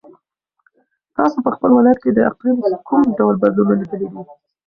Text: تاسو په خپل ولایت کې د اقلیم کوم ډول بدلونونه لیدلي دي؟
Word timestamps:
تاسو 1.15 1.37
په 1.45 1.49
خپل 1.55 1.69
ولایت 1.73 1.99
کې 2.03 2.09
د 2.13 2.19
اقلیم 2.29 2.57
کوم 2.89 3.03
ډول 3.17 3.35
بدلونونه 3.43 3.73
لیدلي 3.81 3.97
دي؟ 4.11 4.19